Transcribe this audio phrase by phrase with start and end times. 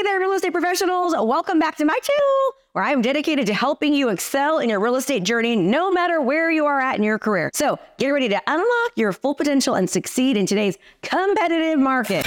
[0.00, 1.12] Hey there, real estate professionals.
[1.12, 4.96] Welcome back to my channel where I'm dedicated to helping you excel in your real
[4.96, 7.50] estate journey no matter where you are at in your career.
[7.52, 12.26] So get ready to unlock your full potential and succeed in today's competitive market.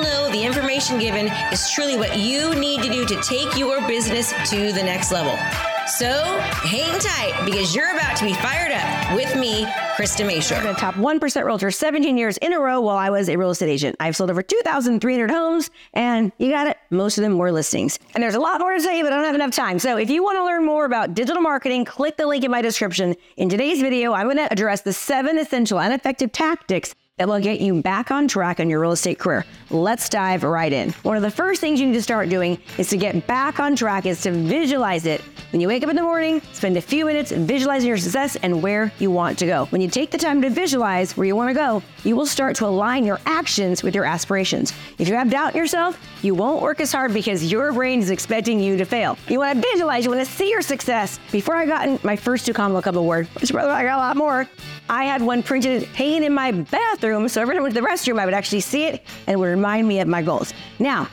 [0.00, 4.32] know the information given is truly what you need to do to take your business
[4.50, 5.36] to the next level.
[5.86, 9.64] So hang tight because you're about to be fired up with me,
[9.96, 10.62] Krista Mashore.
[10.62, 13.68] The top 1% realtor 17 years in a row while I was a real estate
[13.68, 13.96] agent.
[13.98, 16.76] I've sold over 2,300 homes and you got it.
[16.90, 17.98] Most of them were listings.
[18.14, 19.78] And there's a lot more to say, but I don't have enough time.
[19.80, 22.62] So if you want to learn more about digital marketing, click the link in my
[22.62, 23.16] description.
[23.36, 27.38] In today's video, I'm going to address the seven essential and effective tactics that will
[27.38, 29.44] get you back on track on your real estate career.
[29.68, 30.92] Let's dive right in.
[31.02, 33.76] One of the first things you need to start doing is to get back on
[33.76, 35.20] track is to visualize it.
[35.52, 38.62] When you wake up in the morning, spend a few minutes visualizing your success and
[38.62, 39.66] where you want to go.
[39.66, 42.56] When you take the time to visualize where you want to go, you will start
[42.56, 44.72] to align your actions with your aspirations.
[44.96, 48.08] If you have doubt in yourself, you won't work as hard because your brain is
[48.08, 49.18] expecting you to fail.
[49.28, 51.20] You want to visualize, you want to see your success.
[51.32, 54.48] Before I got my first Two Comma Club award, brother I got a lot more,
[54.90, 57.86] I had one printed hanging in my bathroom, so every time I went to the
[57.86, 60.52] restroom, I would actually see it and it would remind me of my goals.
[60.80, 61.08] Now,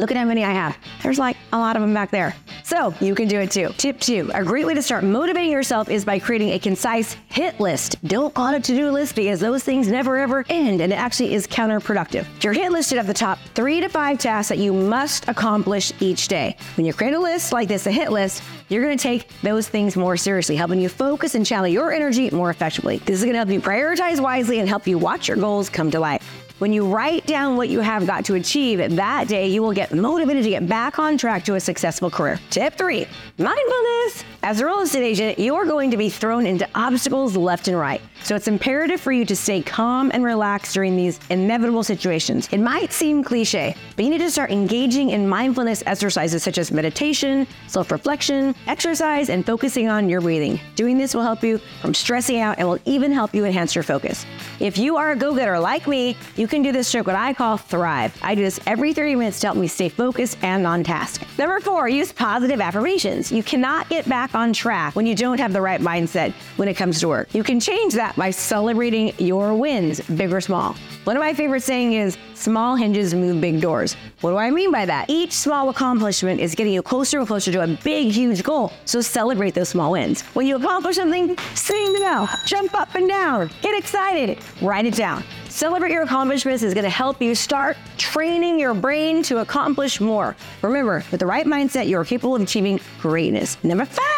[0.00, 0.76] look at how many I have.
[1.04, 2.34] There's like a lot of them back there.
[2.72, 3.68] So you can do it too.
[3.76, 7.60] Tip two, a great way to start motivating yourself is by creating a concise hit
[7.60, 8.02] list.
[8.04, 11.34] Don't call it a to-do list because those things never ever end and it actually
[11.34, 12.24] is counterproductive.
[12.42, 15.92] Your hit list should have the top three to five tasks that you must accomplish
[16.00, 16.56] each day.
[16.78, 19.68] When you create a list like this, a hit list, you're going to take those
[19.68, 22.96] things more seriously, helping you focus and channel your energy more effectively.
[23.04, 25.90] This is going to help you prioritize wisely and help you watch your goals come
[25.90, 26.26] to life.
[26.62, 29.92] When you write down what you have got to achieve that day, you will get
[29.92, 32.38] motivated to get back on track to a successful career.
[32.50, 33.06] Tip three
[33.38, 34.24] mindfulness.
[34.44, 37.78] As a real estate agent, you are going to be thrown into obstacles left and
[37.78, 38.02] right.
[38.24, 42.48] So it's imperative for you to stay calm and relaxed during these inevitable situations.
[42.52, 46.70] It might seem cliche, but you need to start engaging in mindfulness exercises such as
[46.70, 50.60] meditation, self reflection, exercise, and focusing on your breathing.
[50.76, 53.84] Doing this will help you from stressing out and will even help you enhance your
[53.84, 54.26] focus.
[54.60, 57.32] If you are a go getter like me, you can do this trick, what I
[57.32, 58.16] call thrive.
[58.22, 61.22] I do this every 30 minutes to help me stay focused and on task.
[61.38, 63.30] Number four, use positive affirmations.
[63.30, 66.74] You cannot get back on track when you don't have the right mindset when it
[66.74, 67.34] comes to work.
[67.34, 70.74] You can change that by celebrating your wins, big or small.
[71.04, 73.96] One of my favorite saying is small hinges move big doors.
[74.20, 75.08] What do I mean by that?
[75.08, 78.72] Each small accomplishment is getting you closer and closer to a big, huge goal.
[78.84, 80.22] So celebrate those small wins.
[80.34, 84.94] When you accomplish something, sing them out, jump up and down, get excited, write it
[84.94, 85.24] down.
[85.52, 90.34] Celebrate your accomplishments is going to help you start training your brain to accomplish more.
[90.62, 93.62] Remember, with the right mindset, you are capable of achieving greatness.
[93.62, 94.11] Number five.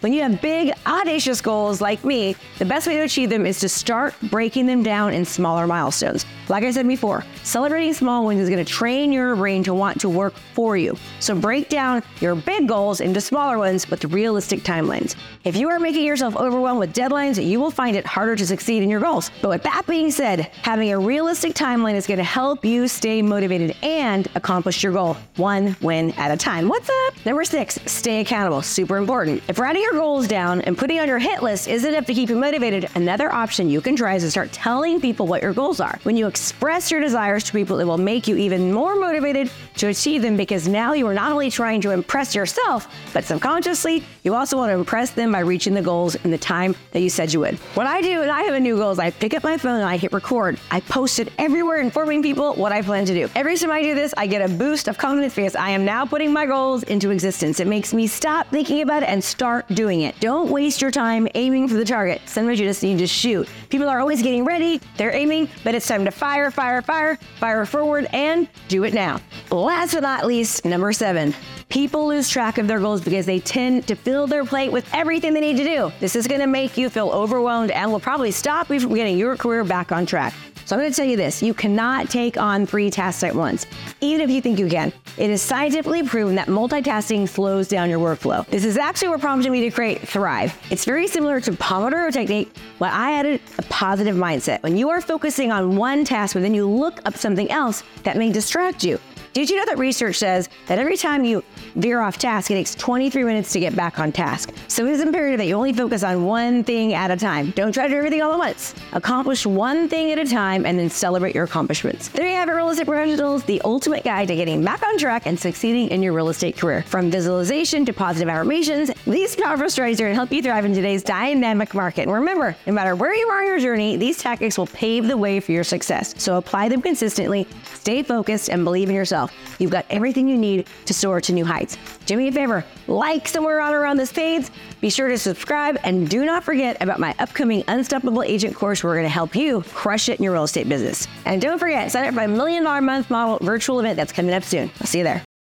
[0.00, 3.58] When you have big, audacious goals like me, the best way to achieve them is
[3.60, 6.24] to start breaking them down in smaller milestones.
[6.48, 10.00] Like I said before, celebrating small wins is going to train your brain to want
[10.00, 10.96] to work for you.
[11.18, 15.16] So break down your big goals into smaller ones with realistic timelines.
[15.42, 18.84] If you are making yourself overwhelmed with deadlines, you will find it harder to succeed
[18.84, 19.32] in your goals.
[19.42, 23.20] But with that being said, having a realistic timeline is going to help you stay
[23.20, 26.68] motivated and accomplish your goal one win at a time.
[26.68, 27.26] What's up?
[27.26, 28.62] Number six, stay accountable.
[28.62, 29.42] Super important.
[29.48, 32.28] If writing your goals down and putting on your hit list isn't enough to keep
[32.28, 35.80] you motivated, another option you can try is to start telling people what your goals
[35.80, 35.98] are.
[36.02, 39.88] When you express your desires to people, it will make you even more motivated to
[39.88, 44.34] achieve them because now you are not only trying to impress yourself, but subconsciously, you
[44.34, 47.32] also want to impress them by reaching the goals in the time that you said
[47.32, 47.54] you would.
[47.74, 49.76] What I do when I have a new goal is I pick up my phone
[49.76, 50.58] and I hit record.
[50.70, 53.30] I post it everywhere informing people what I plan to do.
[53.34, 56.04] Every time I do this, I get a boost of confidence because I am now
[56.04, 57.58] putting my goals into existence.
[57.60, 60.18] It makes me stop thinking about it and start doing it.
[60.18, 62.20] Don't waste your time aiming for the target.
[62.26, 63.48] Sometimes you just need to shoot.
[63.68, 67.64] People are always getting ready, they're aiming, but it's time to fire, fire, fire, fire
[67.64, 69.20] forward, and do it now.
[69.52, 71.32] Last but not least, number seven.
[71.68, 75.32] People lose track of their goals because they tend to fill their plate with everything
[75.32, 75.92] they need to do.
[76.00, 79.16] This is going to make you feel overwhelmed and will probably stop you from getting
[79.16, 80.34] your career back on track.
[80.68, 83.64] So I'm going to tell you this you cannot take on three tasks at once,
[84.02, 84.92] even if you think you can.
[85.16, 88.46] It is scientifically proven that multitasking slows down your workflow.
[88.48, 90.54] This is actually what prompted me to create Thrive.
[90.70, 94.62] It's very similar to Pomodoro technique, but I added a positive mindset.
[94.62, 98.18] When you are focusing on one task, but then you look up something else that
[98.18, 99.00] may distract you.
[99.32, 101.44] Did you know that research says that every time you
[101.76, 104.52] veer off task, it takes 23 minutes to get back on task?
[104.68, 107.50] So it is imperative that you only focus on one thing at a time.
[107.50, 108.74] Don't try to do everything all at once.
[108.92, 112.08] Accomplish one thing at a time and then celebrate your accomplishments.
[112.08, 115.26] There you have it, real estate professionals, the ultimate guide to getting back on track
[115.26, 116.82] and succeeding in your real estate career.
[116.82, 120.72] From visualization to positive affirmations, these powerful strategies are going to help you thrive in
[120.72, 122.02] today's dynamic market.
[122.02, 125.16] And remember, no matter where you are in your journey, these tactics will pave the
[125.16, 126.14] way for your success.
[126.18, 129.17] So apply them consistently, stay focused, and believe in yourself.
[129.58, 131.76] You've got everything you need to soar to new heights.
[132.06, 134.48] Do me a favor, like somewhere on around this page.
[134.80, 138.84] Be sure to subscribe and do not forget about my upcoming Unstoppable Agent course.
[138.84, 141.08] We're going to help you crush it in your real estate business.
[141.24, 144.34] And don't forget, sign up for my million dollar month model virtual event that's coming
[144.34, 144.70] up soon.
[144.80, 145.27] I'll see you there.